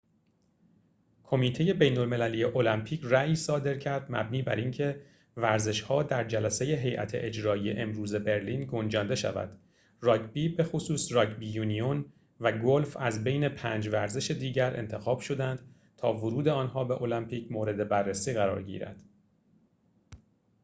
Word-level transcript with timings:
کمیته 1.23 1.73
بین‌المللی 1.73 2.43
المپیک 2.43 3.01
رأیی 3.03 3.35
صادر 3.35 3.77
کرد 3.77 4.07
مبنی 4.11 4.41
بر 4.41 4.55
اینکه 4.55 5.01
ورزش‌ها 5.37 6.03
در 6.03 6.23
جلسه 6.27 6.65
هیئت 6.65 7.11
اجرایی 7.15 7.71
امروز 7.71 8.15
برلین 8.15 8.65
گنجانده 8.65 9.15
شود 9.15 9.59
راگبی 10.01 10.49
بخصوص 10.49 11.11
راگبی 11.11 11.47
یونیون 11.51 12.05
و 12.39 12.51
گلف 12.51 12.97
از 12.97 13.23
بین 13.23 13.49
پنج 13.49 13.87
ورزش 13.87 14.31
دیگر 14.31 14.75
انتخاب 14.77 15.19
شدند 15.19 15.59
تا 15.97 16.13
ورود 16.13 16.47
آنها 16.47 16.83
به 16.83 17.01
المپیک 17.01 17.51
مورد 17.51 17.89
بررسی 17.89 18.33
قرار 18.33 18.63
گیرد 18.63 19.03